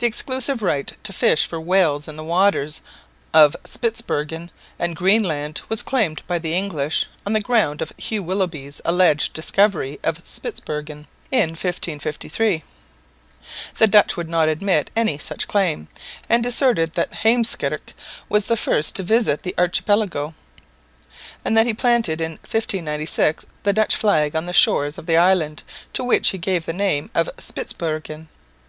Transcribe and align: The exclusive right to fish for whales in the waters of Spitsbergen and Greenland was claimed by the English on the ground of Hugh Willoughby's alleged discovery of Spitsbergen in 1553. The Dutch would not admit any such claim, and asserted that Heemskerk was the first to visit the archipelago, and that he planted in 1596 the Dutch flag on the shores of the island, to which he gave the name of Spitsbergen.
The 0.00 0.08
exclusive 0.08 0.60
right 0.60 0.92
to 1.04 1.12
fish 1.12 1.46
for 1.46 1.60
whales 1.60 2.08
in 2.08 2.16
the 2.16 2.24
waters 2.24 2.80
of 3.32 3.54
Spitsbergen 3.62 4.50
and 4.76 4.96
Greenland 4.96 5.60
was 5.68 5.84
claimed 5.84 6.26
by 6.26 6.40
the 6.40 6.52
English 6.52 7.06
on 7.24 7.32
the 7.32 7.38
ground 7.40 7.80
of 7.80 7.92
Hugh 7.96 8.24
Willoughby's 8.24 8.80
alleged 8.84 9.34
discovery 9.34 10.00
of 10.02 10.24
Spitsbergen 10.26 11.06
in 11.30 11.50
1553. 11.50 12.64
The 13.76 13.86
Dutch 13.86 14.16
would 14.16 14.28
not 14.28 14.48
admit 14.48 14.90
any 14.96 15.16
such 15.16 15.46
claim, 15.46 15.86
and 16.28 16.44
asserted 16.44 16.94
that 16.94 17.22
Heemskerk 17.22 17.94
was 18.28 18.46
the 18.46 18.56
first 18.56 18.96
to 18.96 19.04
visit 19.04 19.42
the 19.42 19.54
archipelago, 19.56 20.34
and 21.44 21.56
that 21.56 21.66
he 21.66 21.72
planted 21.72 22.20
in 22.20 22.32
1596 22.32 23.46
the 23.62 23.72
Dutch 23.72 23.94
flag 23.94 24.34
on 24.34 24.46
the 24.46 24.52
shores 24.52 24.98
of 24.98 25.06
the 25.06 25.16
island, 25.18 25.62
to 25.92 26.02
which 26.02 26.30
he 26.30 26.38
gave 26.38 26.66
the 26.66 26.72
name 26.72 27.10
of 27.14 27.30
Spitsbergen. 27.36 28.26